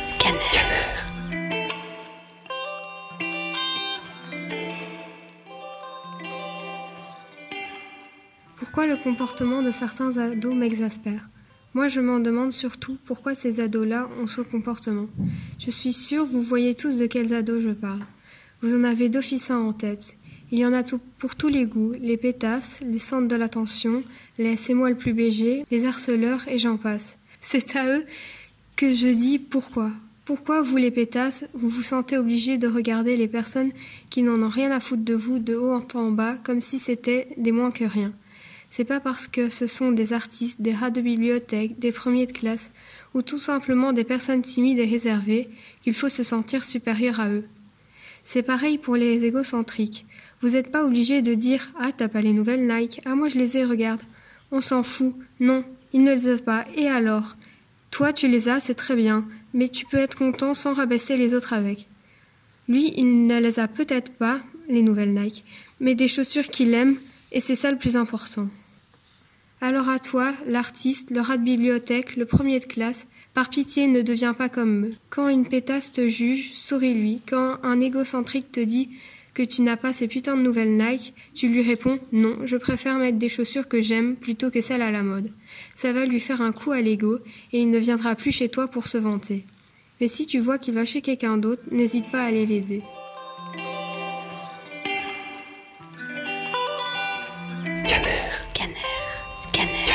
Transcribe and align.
Scanner. 0.00 0.38
Pourquoi 8.56 8.86
le 8.86 8.96
comportement 8.96 9.62
de 9.62 9.70
certains 9.70 10.16
ados 10.16 10.54
m'exaspère? 10.54 11.28
Moi, 11.74 11.88
je 11.88 12.00
m'en 12.00 12.20
demande 12.20 12.52
surtout 12.52 12.96
pourquoi 13.04 13.34
ces 13.34 13.60
ados-là 13.60 14.08
ont 14.18 14.26
ce 14.26 14.40
comportement. 14.40 15.08
Je 15.58 15.70
suis 15.70 15.92
sûre 15.92 16.24
vous 16.24 16.40
voyez 16.40 16.74
tous 16.74 16.96
de 16.96 17.06
quels 17.06 17.34
ados 17.34 17.62
je 17.62 17.70
parle. 17.70 18.04
Vous 18.62 18.74
en 18.74 18.84
avez 18.84 19.10
d'office 19.10 19.50
en 19.50 19.72
tête. 19.74 20.16
Il 20.50 20.58
y 20.58 20.64
en 20.64 20.72
a 20.72 20.82
pour 21.18 21.36
tous 21.36 21.48
les 21.48 21.66
goûts, 21.66 21.92
les 22.00 22.16
pétasses, 22.16 22.80
les 22.82 22.98
centres 22.98 23.28
de 23.28 23.36
l'attention, 23.36 24.02
les 24.38 24.56
c'est 24.56 24.72
moi 24.72 24.88
le 24.88 24.96
plus 24.96 25.12
BG, 25.12 25.66
les 25.70 25.84
harceleurs 25.84 26.48
et 26.48 26.56
j'en 26.56 26.78
passe. 26.78 27.18
C'est 27.42 27.76
à 27.76 27.86
eux 27.98 28.06
que 28.78 28.92
je 28.92 29.08
dis 29.08 29.40
pourquoi. 29.40 29.90
Pourquoi 30.24 30.62
vous 30.62 30.76
les 30.76 30.92
pétasses, 30.92 31.44
vous 31.52 31.68
vous 31.68 31.82
sentez 31.82 32.16
obligés 32.16 32.58
de 32.58 32.68
regarder 32.68 33.16
les 33.16 33.26
personnes 33.26 33.72
qui 34.08 34.22
n'en 34.22 34.40
ont 34.40 34.48
rien 34.48 34.70
à 34.70 34.78
foutre 34.78 35.02
de 35.02 35.14
vous 35.14 35.40
de 35.40 35.56
haut 35.56 35.82
en 35.94 36.10
bas 36.12 36.36
comme 36.44 36.60
si 36.60 36.78
c'était 36.78 37.26
des 37.38 37.50
moins 37.50 37.72
que 37.72 37.82
rien? 37.82 38.12
C'est 38.70 38.84
pas 38.84 39.00
parce 39.00 39.26
que 39.26 39.48
ce 39.48 39.66
sont 39.66 39.90
des 39.90 40.12
artistes, 40.12 40.62
des 40.62 40.72
rats 40.72 40.90
de 40.90 41.00
bibliothèque, 41.00 41.80
des 41.80 41.90
premiers 41.90 42.26
de 42.26 42.32
classe, 42.32 42.70
ou 43.14 43.22
tout 43.22 43.38
simplement 43.38 43.92
des 43.92 44.04
personnes 44.04 44.42
timides 44.42 44.78
et 44.78 44.86
réservées 44.86 45.48
qu'il 45.82 45.94
faut 45.94 46.08
se 46.08 46.22
sentir 46.22 46.62
supérieur 46.62 47.18
à 47.18 47.30
eux. 47.30 47.46
C'est 48.22 48.44
pareil 48.44 48.78
pour 48.78 48.94
les 48.94 49.24
égocentriques. 49.24 50.06
Vous 50.40 50.50
n'êtes 50.50 50.70
pas 50.70 50.84
obligé 50.84 51.20
de 51.20 51.34
dire 51.34 51.72
Ah, 51.80 51.90
t'as 51.90 52.06
pas 52.06 52.20
les 52.20 52.32
nouvelles 52.32 52.68
Nike, 52.68 53.00
ah, 53.06 53.16
moi 53.16 53.28
je 53.28 53.38
les 53.38 53.56
ai, 53.56 53.64
regarde. 53.64 54.02
On 54.52 54.60
s'en 54.60 54.84
fout. 54.84 55.16
Non, 55.40 55.64
il 55.92 56.04
ne 56.04 56.12
les 56.12 56.28
a 56.28 56.38
pas. 56.38 56.64
Et 56.76 56.86
alors? 56.86 57.34
Toi, 57.98 58.12
tu 58.12 58.28
les 58.28 58.48
as, 58.48 58.60
c'est 58.60 58.76
très 58.76 58.94
bien, 58.94 59.26
mais 59.52 59.68
tu 59.68 59.84
peux 59.84 59.96
être 59.96 60.16
content 60.16 60.54
sans 60.54 60.72
rabaisser 60.72 61.16
les 61.16 61.34
autres 61.34 61.52
avec. 61.52 61.88
Lui, 62.68 62.94
il 62.96 63.26
ne 63.26 63.40
les 63.40 63.58
a 63.58 63.66
peut-être 63.66 64.12
pas, 64.12 64.40
les 64.68 64.84
nouvelles 64.84 65.14
Nike, 65.14 65.44
mais 65.80 65.96
des 65.96 66.06
chaussures 66.06 66.46
qu'il 66.46 66.74
aime, 66.74 66.94
et 67.32 67.40
c'est 67.40 67.56
ça 67.56 67.72
le 67.72 67.76
plus 67.76 67.96
important. 67.96 68.50
Alors 69.60 69.88
à 69.88 69.98
toi, 69.98 70.32
l'artiste, 70.46 71.10
le 71.10 71.20
rat 71.20 71.38
de 71.38 71.42
bibliothèque, 71.42 72.14
le 72.14 72.24
premier 72.24 72.60
de 72.60 72.66
classe, 72.66 73.08
par 73.34 73.50
pitié 73.50 73.88
ne 73.88 74.00
deviens 74.00 74.32
pas 74.32 74.48
comme 74.48 74.84
eux. 74.84 74.94
Quand 75.10 75.26
une 75.26 75.48
pétasse 75.48 75.90
te 75.90 76.08
juge, 76.08 76.52
souris-lui. 76.54 77.20
Quand 77.28 77.58
un 77.64 77.80
égocentrique 77.80 78.52
te 78.52 78.60
dit 78.60 78.90
tu 79.42 79.62
n'as 79.62 79.76
pas 79.76 79.92
ces 79.92 80.08
putains 80.08 80.36
de 80.36 80.42
nouvelles 80.42 80.76
Nike, 80.76 81.14
tu 81.34 81.48
lui 81.48 81.62
réponds 81.62 81.98
non, 82.12 82.34
je 82.44 82.56
préfère 82.56 82.98
mettre 82.98 83.18
des 83.18 83.28
chaussures 83.28 83.68
que 83.68 83.80
j'aime 83.80 84.16
plutôt 84.16 84.50
que 84.50 84.60
celles 84.60 84.82
à 84.82 84.90
la 84.90 85.02
mode. 85.02 85.32
Ça 85.74 85.92
va 85.92 86.04
lui 86.04 86.20
faire 86.20 86.40
un 86.40 86.52
coup 86.52 86.72
à 86.72 86.80
l'ego 86.80 87.18
et 87.52 87.60
il 87.60 87.70
ne 87.70 87.78
viendra 87.78 88.14
plus 88.14 88.32
chez 88.32 88.48
toi 88.48 88.68
pour 88.68 88.86
se 88.86 88.98
vanter. 88.98 89.44
Mais 90.00 90.08
si 90.08 90.26
tu 90.26 90.38
vois 90.38 90.58
qu'il 90.58 90.74
va 90.74 90.84
chez 90.84 91.00
quelqu'un 91.00 91.38
d'autre, 91.38 91.62
n'hésite 91.70 92.10
pas 92.10 92.22
à 92.22 92.26
aller 92.26 92.46
l'aider. 92.46 92.82
Scanner. 97.76 98.30
Scanner. 98.40 98.74
Scanner. 99.36 99.87